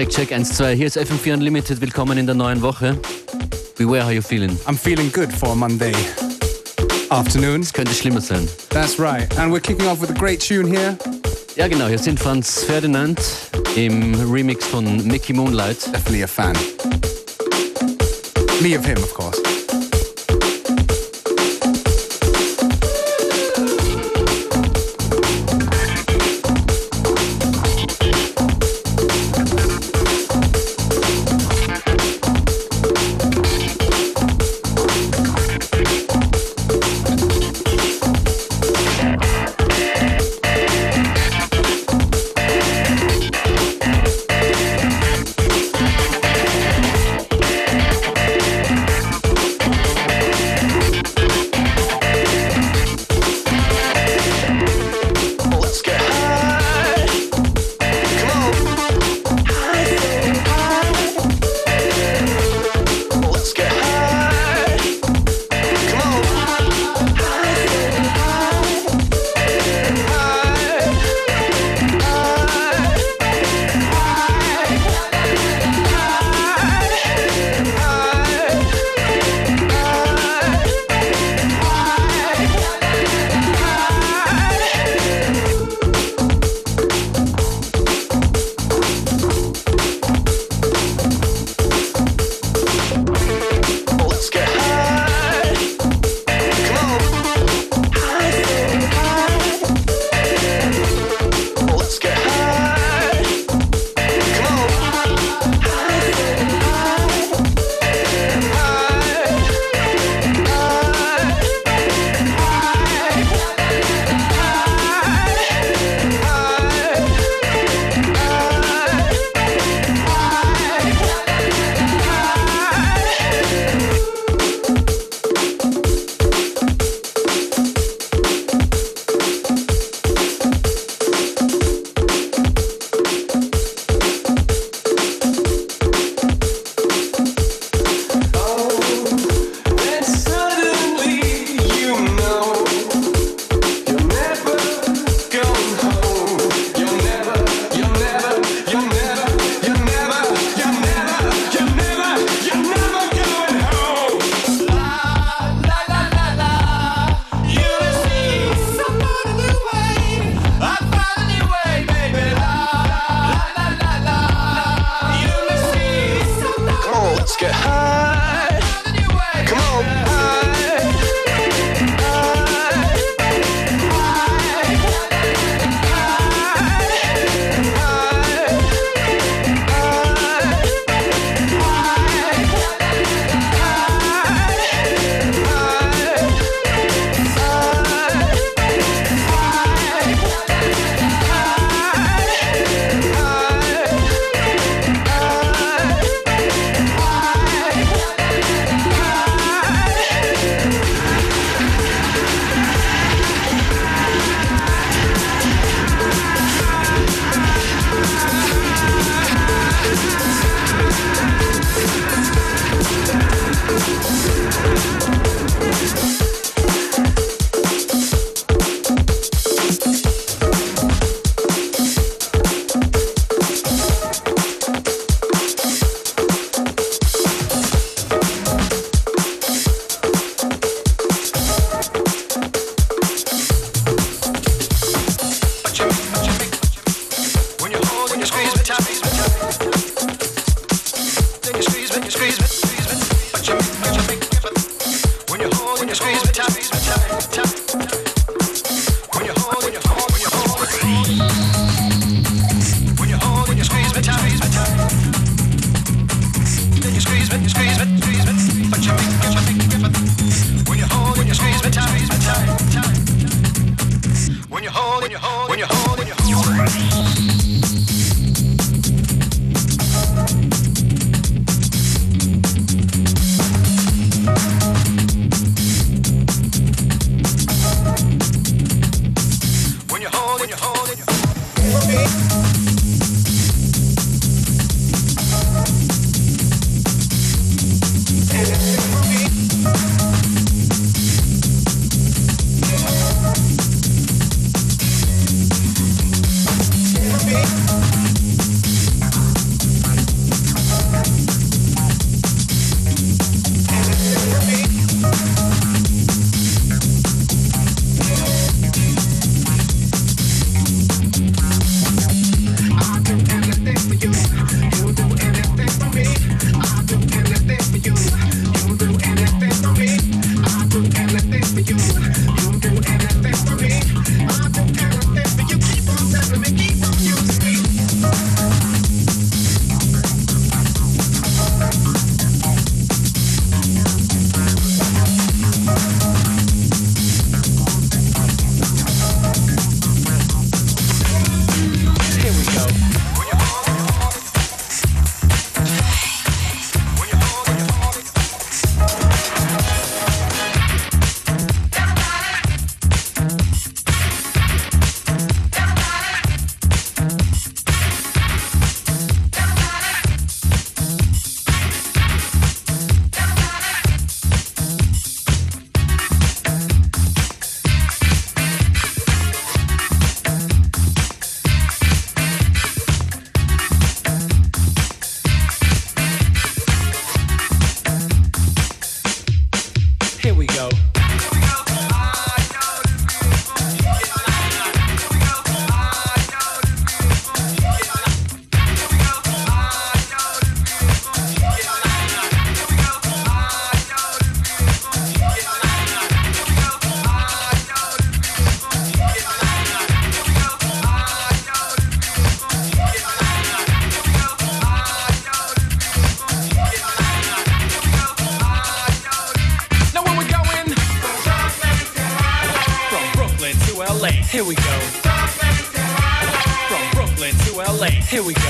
Check, 0.00 0.08
check, 0.08 0.32
1, 0.32 0.56
2. 0.56 0.76
Hier 0.76 0.86
ist 0.86 0.96
FM4 0.96 1.34
Unlimited. 1.34 1.78
Willkommen 1.82 2.16
in 2.16 2.24
der 2.24 2.34
neuen 2.34 2.62
Woche. 2.62 2.98
Beware 3.76 4.02
how 4.02 4.10
you 4.10 4.22
feeling. 4.22 4.58
I'm 4.66 4.78
feeling 4.78 5.12
good 5.12 5.30
for 5.30 5.54
Monday 5.54 5.92
afternoon. 7.10 7.60
Es 7.60 7.70
könnte 7.70 7.92
schlimmer 7.92 8.22
sein. 8.22 8.48
That's 8.70 8.98
right. 8.98 9.28
And 9.38 9.52
we're 9.52 9.60
kicking 9.60 9.86
off 9.86 10.00
with 10.00 10.08
a 10.08 10.14
great 10.14 10.40
tune 10.40 10.66
here. 10.66 10.96
Ja, 11.54 11.68
genau. 11.68 11.86
Hier 11.86 11.98
sind 11.98 12.18
Franz 12.18 12.64
Ferdinand 12.64 13.20
im 13.76 14.14
Remix 14.32 14.64
von 14.64 15.06
Mickey 15.06 15.34
Moonlight. 15.34 15.92
Definitely 15.92 16.22
a 16.22 16.26
fan. 16.26 16.56
Me 18.62 18.78
of 18.78 18.86
him, 18.86 18.96
of 19.02 19.12
course. 19.12 19.39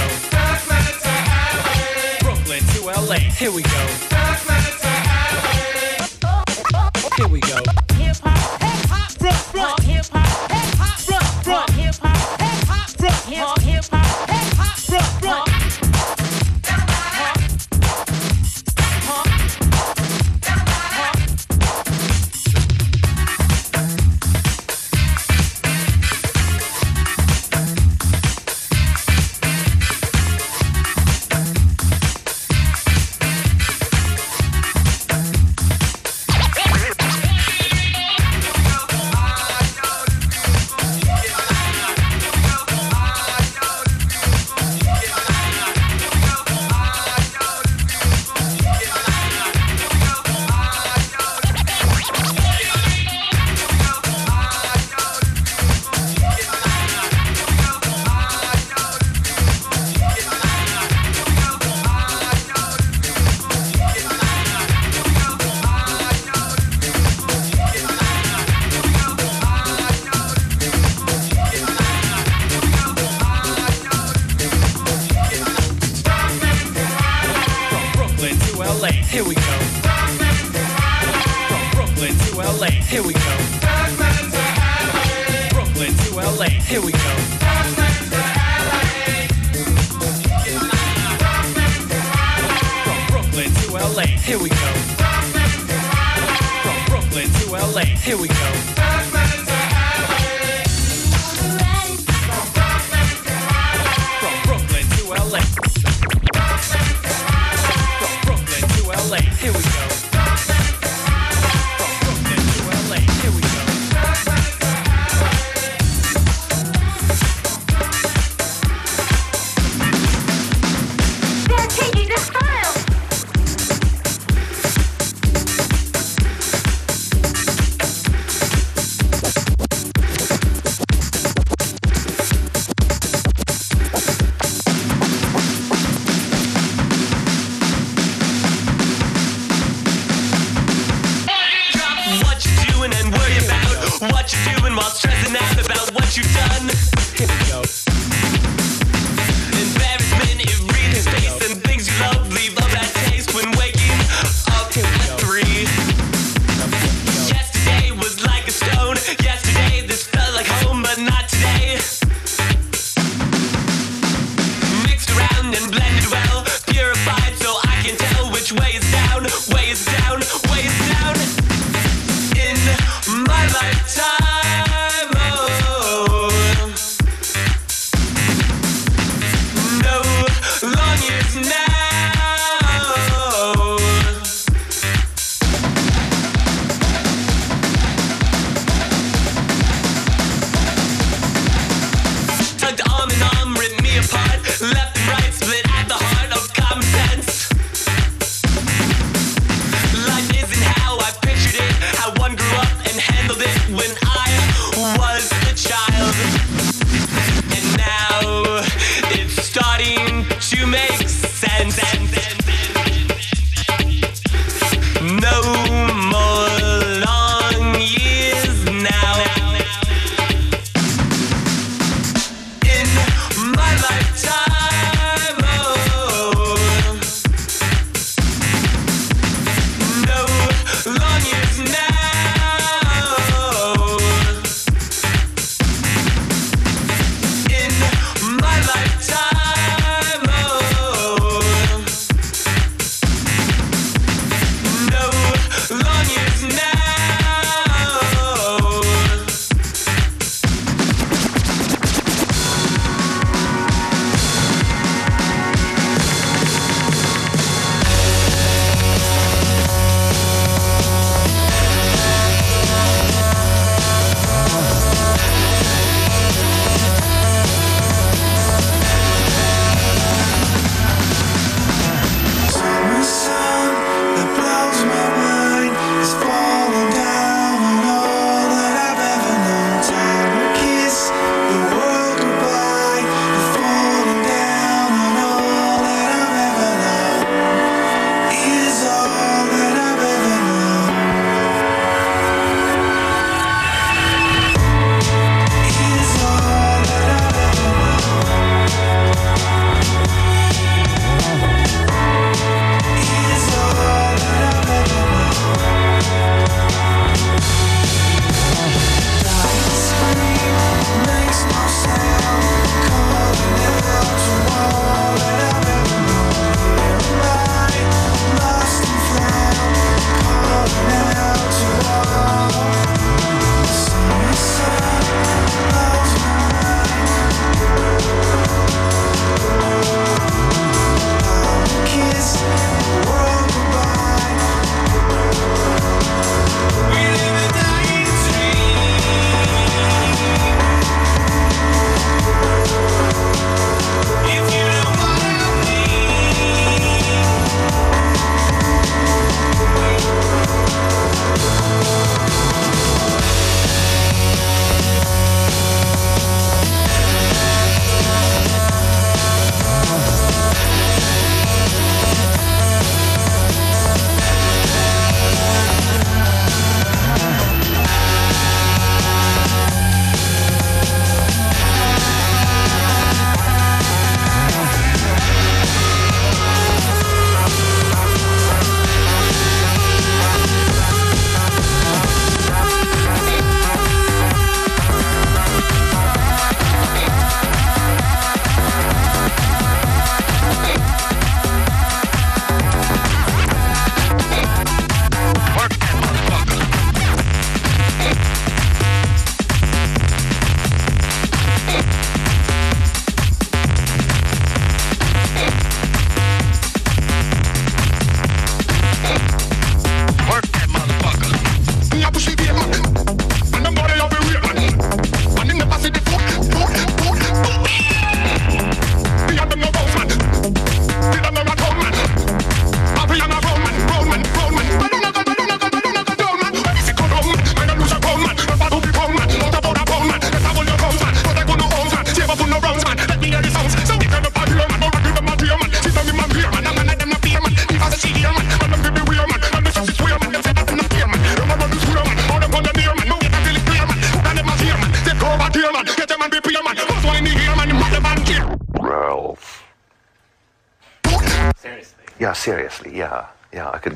go. 0.00 0.08
Brooklyn 2.20 2.62
to 2.74 2.80
LA. 3.00 3.18
Here 3.18 3.50
we 3.50 3.62
go. 3.62 3.86
Here 7.16 7.28
we 7.28 7.40
go. 7.40 7.79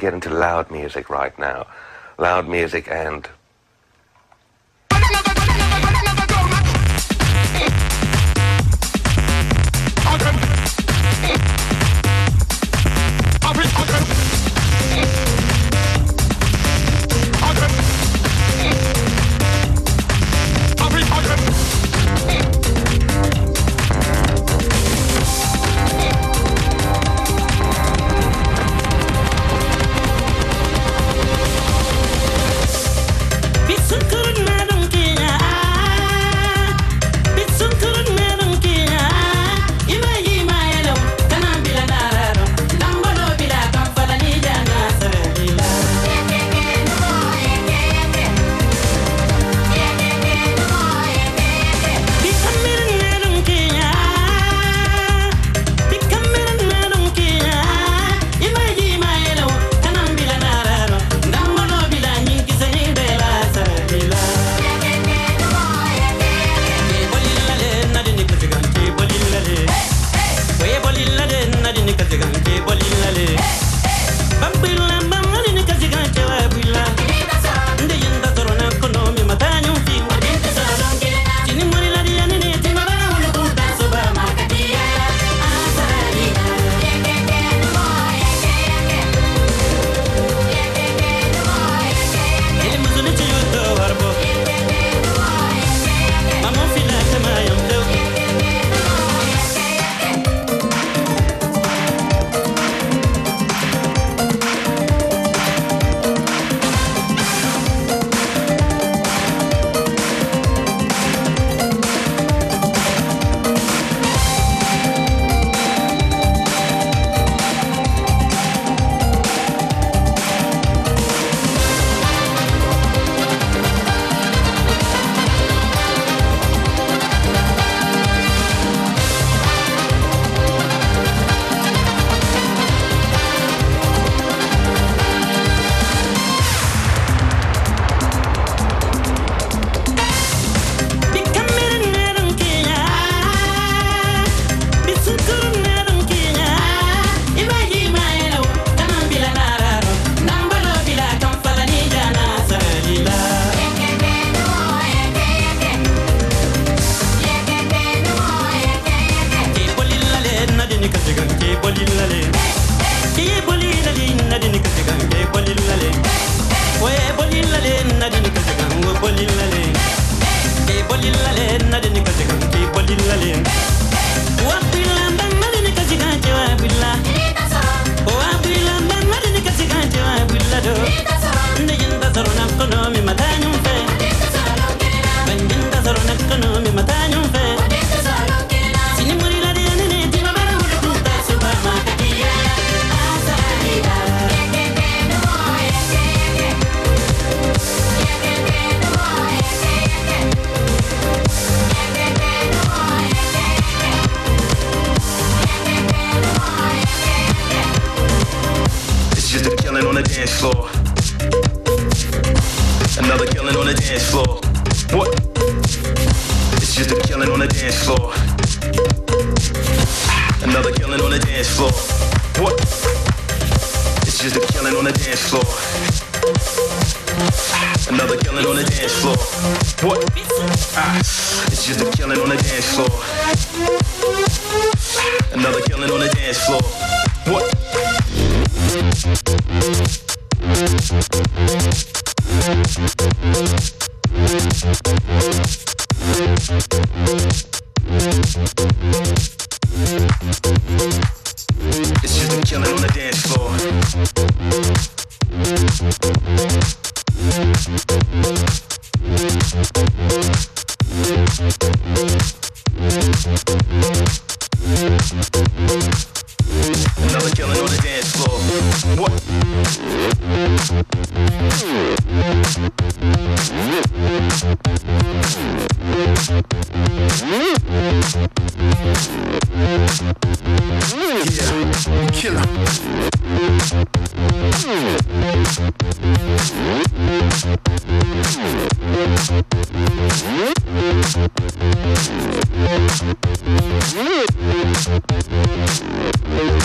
Get 0.05 0.13
into 0.13 0.29
loud 0.29 0.71
music 0.71 1.09
right 1.09 1.37
now. 1.39 1.67
Loud 2.19 2.47
music 2.47 2.87
and 2.91 3.27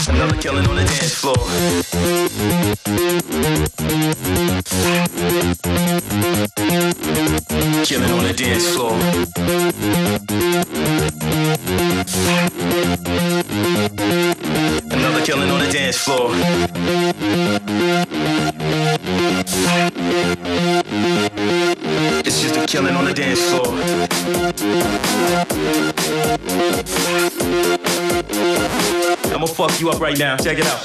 Another 0.09 0.37
killing 0.39 0.67
on 0.67 0.75
the 0.75 0.83
dance 0.85 1.15
floor. 1.15 1.35
Killing 7.83 8.11
on 8.11 8.23
the 8.25 8.33
dance 8.37 8.67
floor. 8.75 10.18
you 29.79 29.89
up 29.89 29.99
right 30.01 30.17
now. 30.17 30.35
Check 30.37 30.57
it 30.59 30.65
out. 30.65 30.79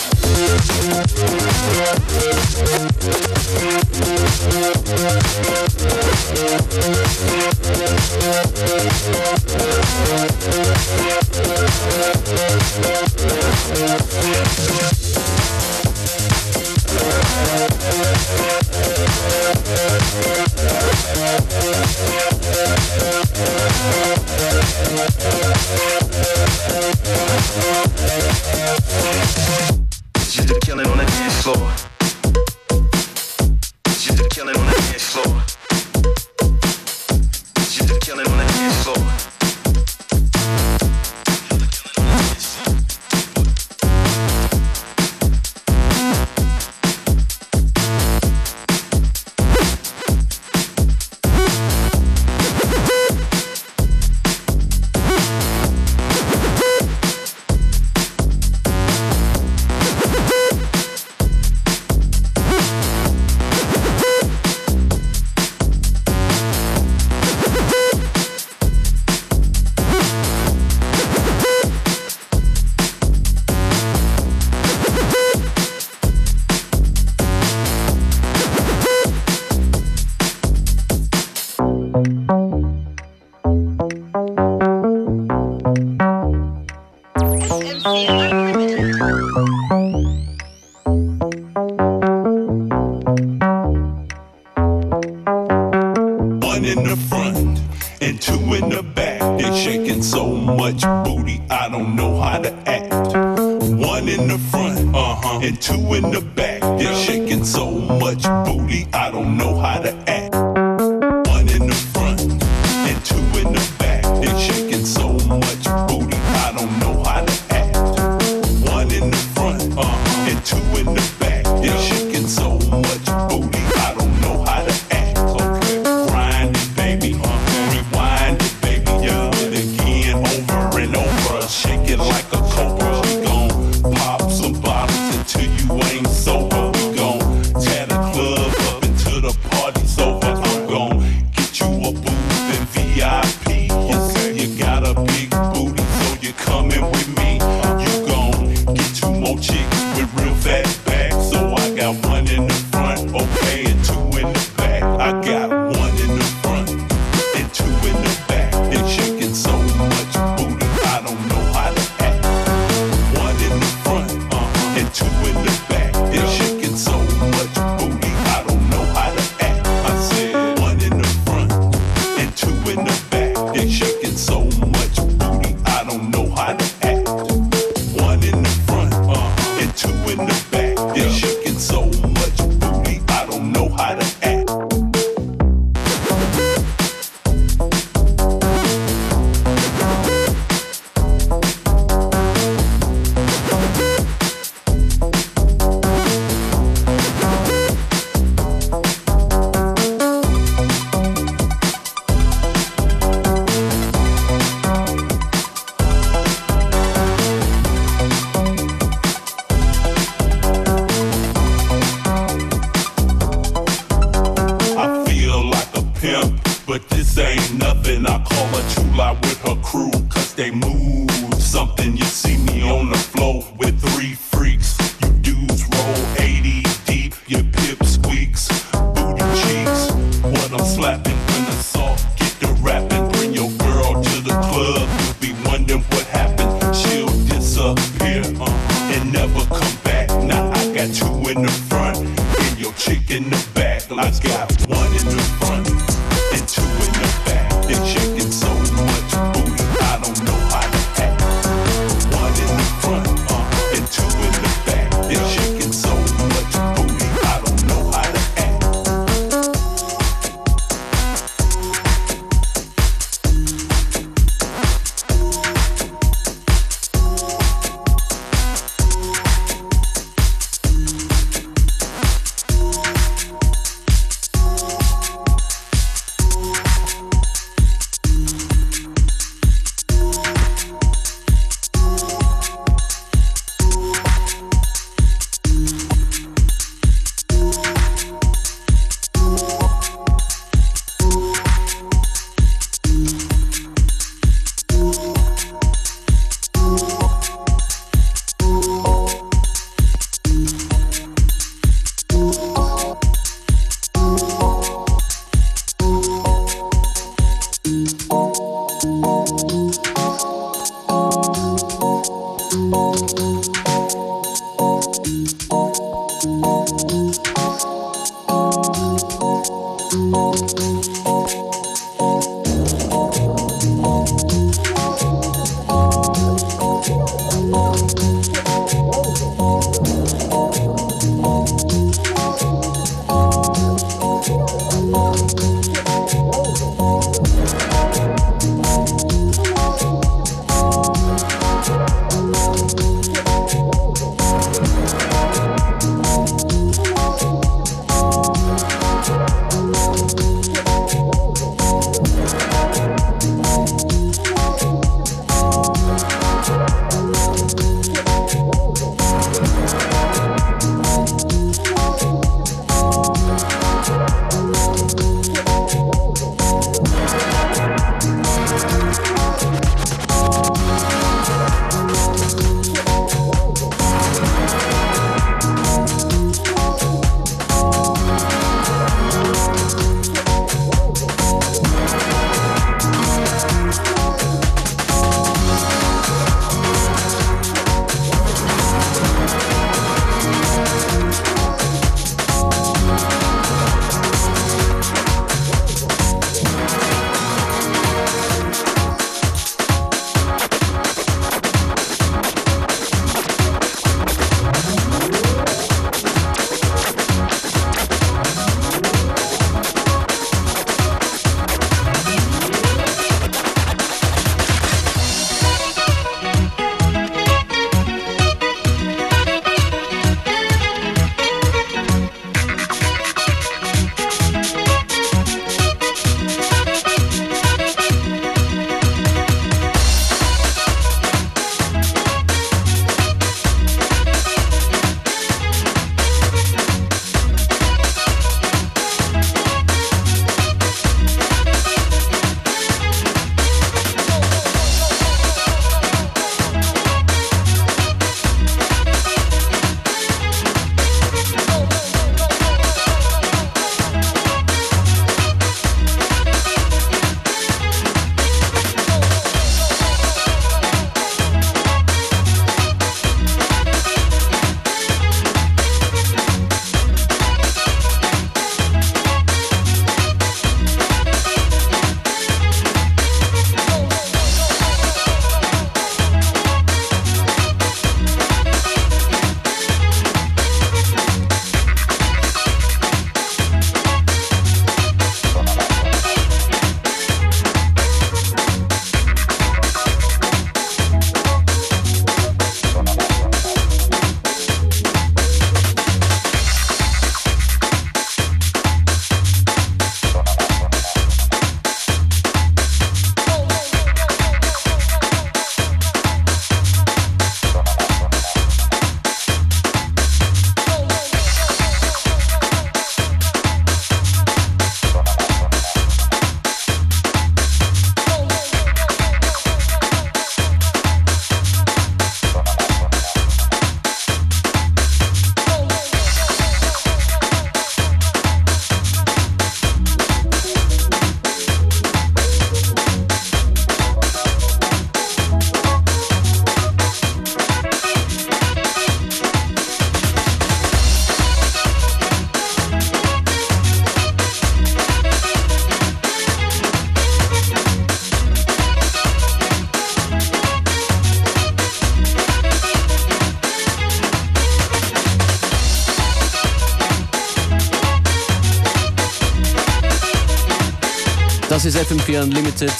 FM4 561.94 562.22
Unlimited. 562.22 562.72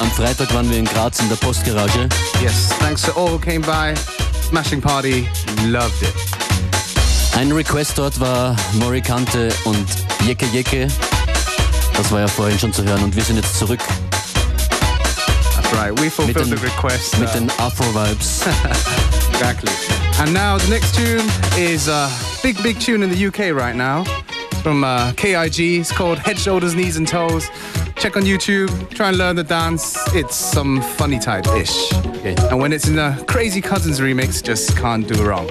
Am 0.00 0.10
Freitag 0.10 0.52
waren 0.52 0.68
wir 0.70 0.78
in 0.78 0.84
Graz 0.84 1.18
in 1.20 1.28
der 1.28 1.36
Postgarage. 1.36 2.08
Yes, 2.42 2.68
thanks 2.78 3.02
to 3.02 3.12
all 3.12 3.28
who 3.28 3.38
came 3.38 3.62
by. 3.62 3.94
Smashing 4.48 4.82
party, 4.82 5.26
loved 5.66 6.02
it. 6.02 6.14
Ein 7.38 7.52
Request 7.52 7.96
dort 7.96 8.20
war 8.20 8.54
Mory 8.74 9.00
Kanté 9.00 9.50
und 9.64 9.86
Jeke 10.26 10.44
Jeke. 10.52 10.88
Das 11.96 12.12
war 12.12 12.20
ja 12.20 12.28
vorhin 12.28 12.58
schon 12.58 12.72
zu 12.72 12.84
hören 12.84 13.02
und 13.02 13.16
wir 13.16 13.22
sind 13.22 13.36
jetzt 13.36 13.58
zurück 13.58 13.80
That's 15.54 15.72
right, 15.74 15.98
we 15.98 16.10
fulfilled 16.10 16.36
den, 16.36 16.58
the 16.58 16.62
request. 16.62 17.18
mit 17.18 17.28
uh, 17.30 17.32
den 17.32 17.50
Afro-Vibes. 17.58 18.42
Exactly. 19.32 19.72
And 20.18 20.34
now 20.34 20.58
the 20.58 20.68
next 20.68 20.94
tune 20.94 21.26
is 21.56 21.88
a 21.88 22.10
big, 22.42 22.62
big 22.62 22.78
tune 22.78 23.02
in 23.02 23.10
the 23.10 23.26
UK 23.26 23.54
right 23.54 23.74
now. 23.76 24.04
It's 24.52 24.60
from 24.60 24.84
uh, 24.84 25.12
KIG. 25.12 25.80
It's 25.80 25.92
called 25.92 26.18
Head, 26.18 26.38
Shoulders, 26.38 26.74
Knees 26.74 26.98
and 26.98 27.08
Toes. 27.08 27.48
Check 28.00 28.16
on 28.16 28.22
YouTube. 28.22 28.88
Try 28.94 29.08
and 29.08 29.18
learn 29.18 29.36
the 29.36 29.44
dance. 29.44 29.94
It's 30.14 30.34
some 30.34 30.80
funny 30.80 31.18
type 31.18 31.46
ish. 31.48 31.92
And 32.24 32.58
when 32.58 32.72
it's 32.72 32.88
in 32.88 32.98
a 32.98 33.22
Crazy 33.26 33.60
Cousinz 33.60 34.00
remix, 34.00 34.42
just 34.42 34.74
can't 34.78 35.06
do 35.06 35.22
wrong. 35.22 35.50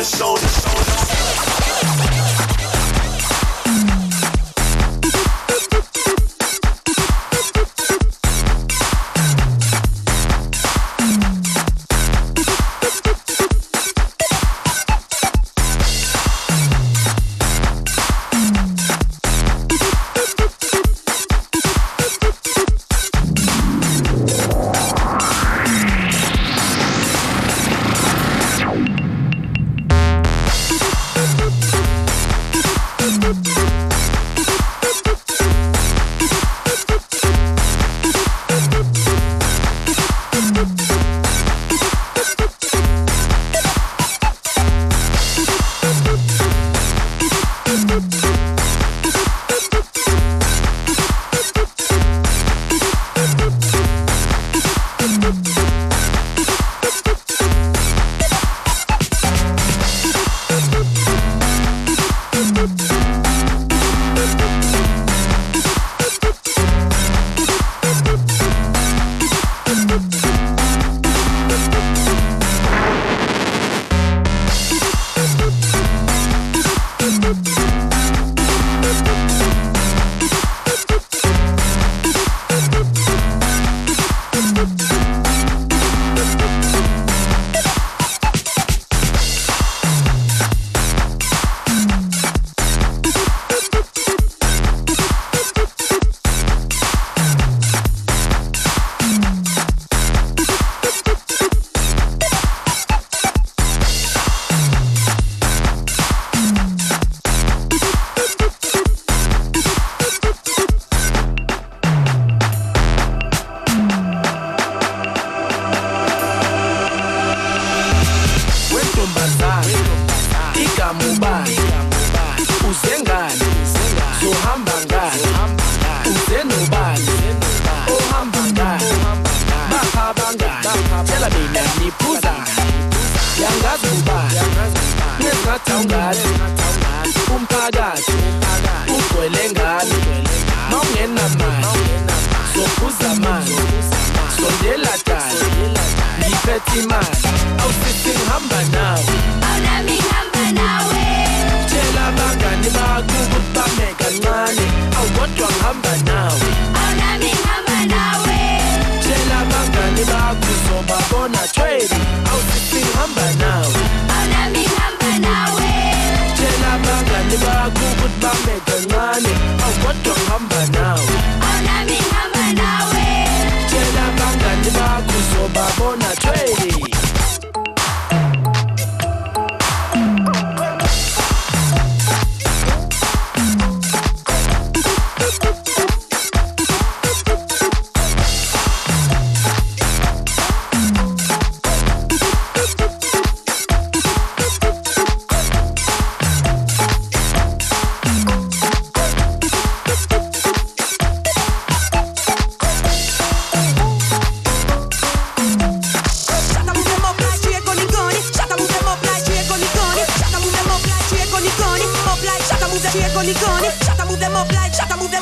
the 0.00 0.04
soul. 0.06 0.59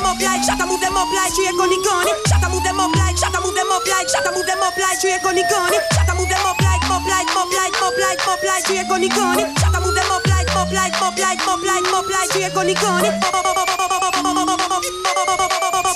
up 0.09 0.18
like 0.20 0.42
shut 0.42 0.59
move 0.64 0.80
them 0.80 0.96
up 0.96 1.12
like 1.12 1.32
tree 1.36 1.52
goni 1.52 1.76
goni 1.84 2.12
shut 2.24 2.40
move 2.48 2.64
them 2.64 2.80
up 2.80 2.94
like 2.96 3.16
shut 3.16 3.36
move 3.44 3.54
them 3.54 3.70
up 3.70 3.84
like 3.86 4.09
shut 4.09 4.24
move 4.32 4.46
them 4.46 4.62
up 4.64 4.76
like 4.76 4.96
tree 5.00 5.18
goni 5.22 5.44
goni 5.52 5.78
shut 5.92 6.09
move 6.16 6.28
them 6.28 6.46
up 6.48 6.56
like 6.64 6.84
up 6.88 7.04
like 7.04 7.28
up 7.36 7.50
like 7.52 7.76
up 7.76 7.96
like 8.00 8.24
up 8.24 8.42
like 8.42 8.64
tree 8.64 8.84
goni 8.88 9.09
goni 9.12 9.44
shut 9.61 9.76
move 9.84 9.94
them 9.94 10.11
up 10.11 10.24
like 10.26 10.48
up 10.56 10.72
like 10.72 10.96
up 10.96 11.18
like 11.18 11.44
up 11.44 11.61
like 11.61 11.92
up 11.92 12.09
like 12.09 12.30
tree 12.32 12.48
goni 12.56 12.74
goni 12.80 13.11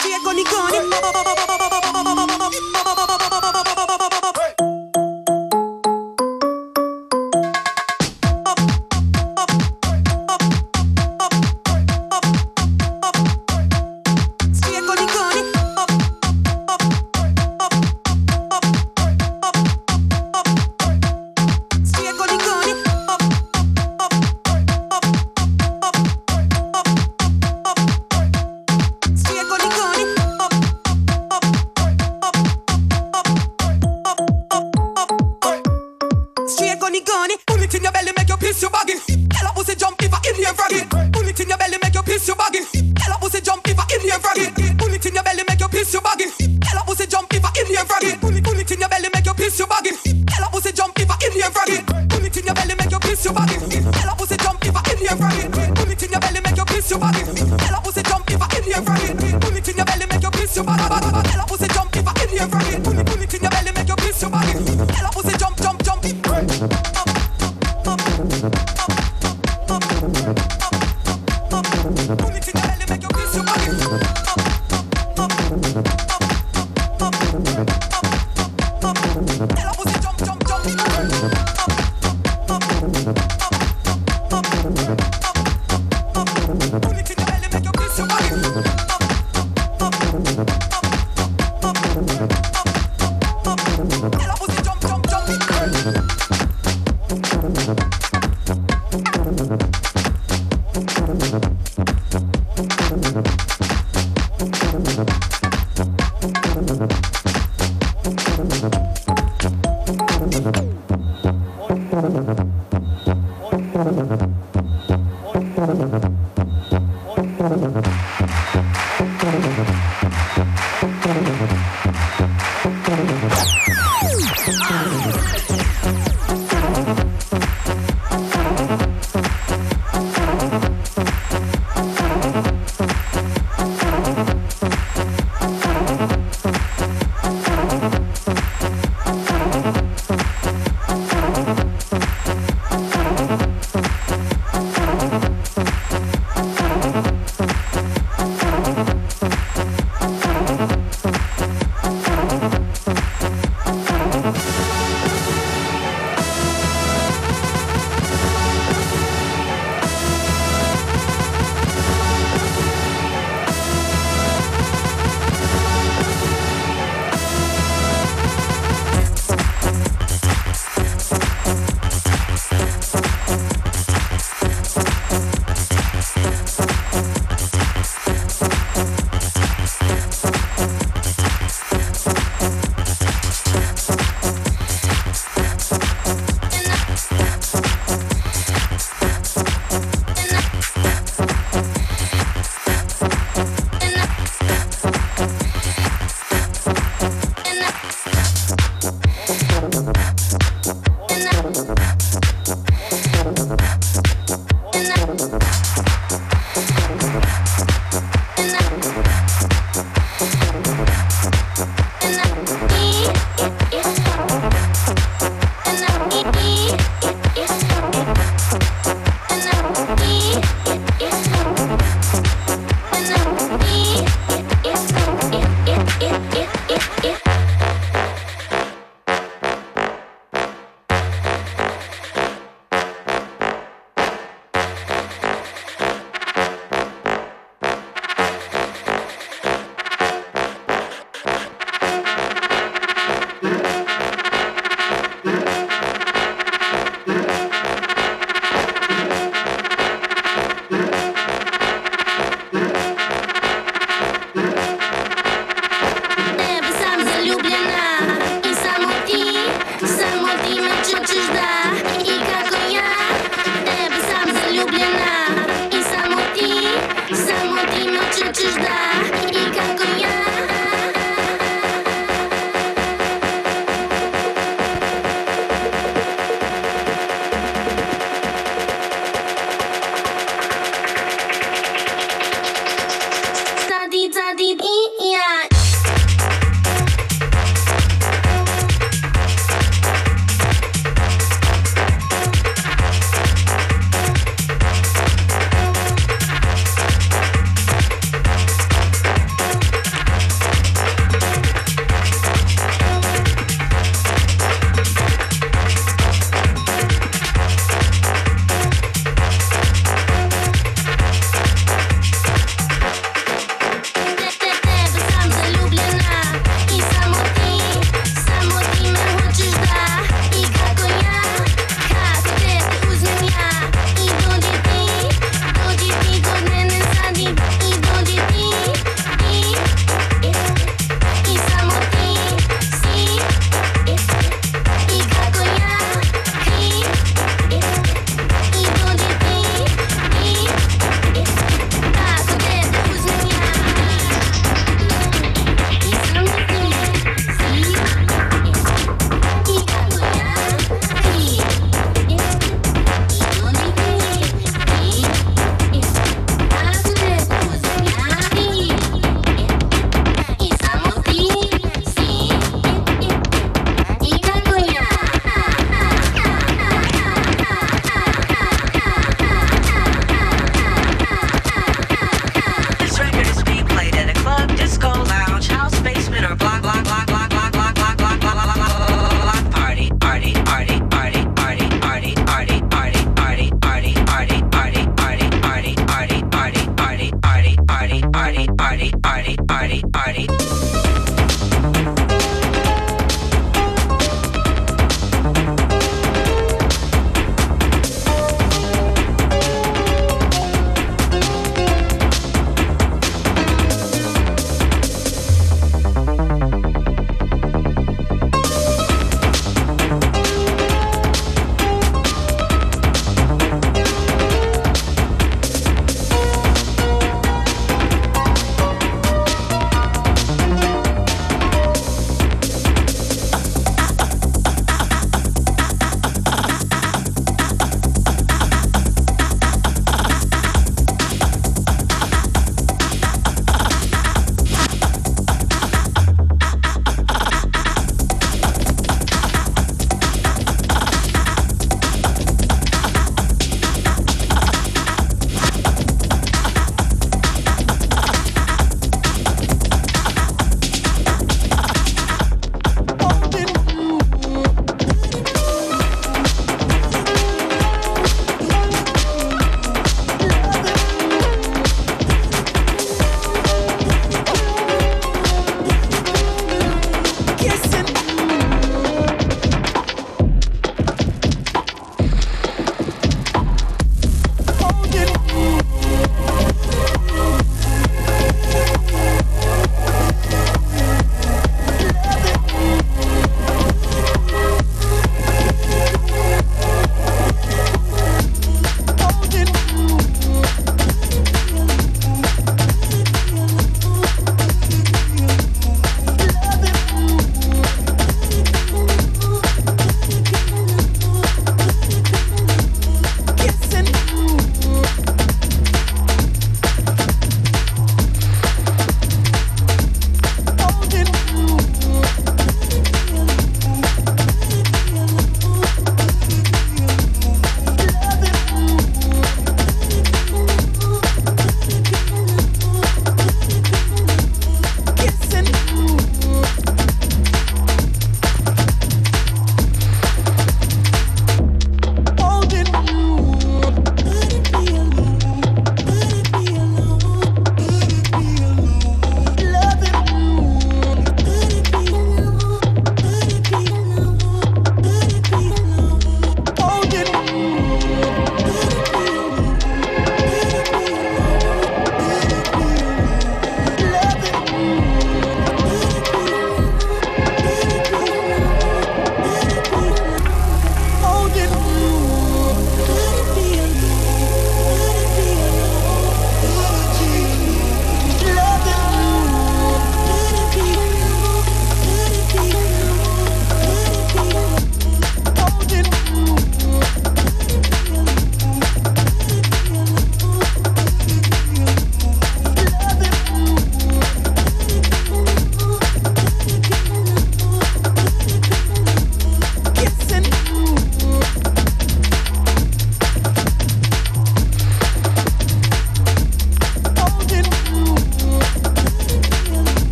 tree 0.00 0.18
goni 0.24 0.44
goni 0.44 1.61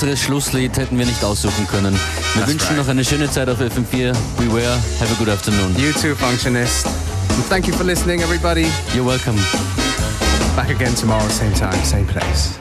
besseres 0.00 0.22
Schlusslied 0.22 0.78
hätten 0.78 0.98
wir 0.98 1.04
nicht 1.04 1.22
aussuchen 1.22 1.66
können. 1.66 1.92
Wir 1.92 2.40
That's 2.40 2.52
wünschen 2.52 2.68
right. 2.68 2.76
noch 2.78 2.88
eine 2.88 3.04
schöne 3.04 3.30
Zeit 3.30 3.50
auf 3.50 3.60
FM4. 3.60 4.16
Beware. 4.38 4.78
Have 4.98 5.12
a 5.12 5.18
good 5.18 5.28
afternoon. 5.28 5.76
You 5.76 5.92
too, 5.92 6.14
Functionist. 6.14 6.86
And 6.86 7.44
thank 7.50 7.66
you 7.66 7.74
for 7.74 7.84
listening, 7.84 8.22
everybody. 8.22 8.66
You're 8.94 9.04
welcome. 9.04 9.36
Back 10.56 10.70
again 10.70 10.94
tomorrow, 10.94 11.28
same 11.28 11.52
time, 11.52 11.84
same 11.84 12.06
place. 12.06 12.59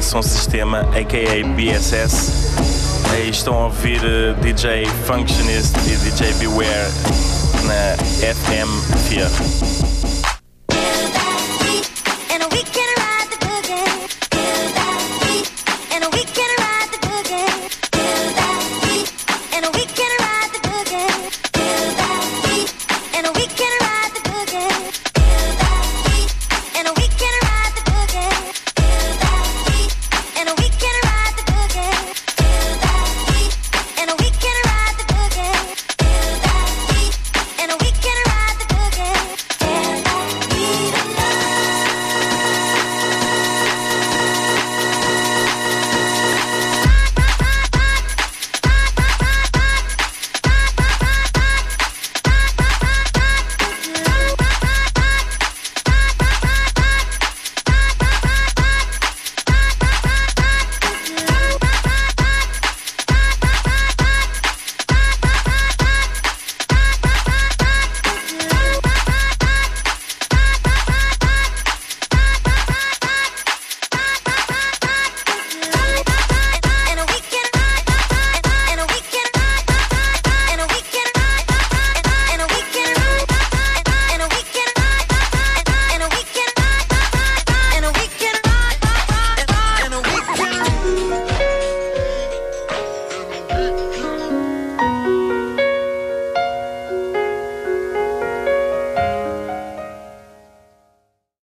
Som 0.00 0.22
Sistema, 0.22 0.80
a.k.a. 0.80 1.44
BSS. 1.54 2.32
E 3.18 3.28
estão 3.28 3.52
a 3.54 3.64
ouvir 3.66 4.00
eh, 4.02 4.32
DJ 4.40 4.86
Functionist 5.06 5.76
e 5.86 5.96
DJ 5.96 6.32
Beware 6.34 6.88
na 7.64 7.96
FM 8.34 8.68
Fear. 9.08 9.87